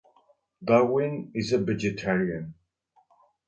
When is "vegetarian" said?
1.59-2.55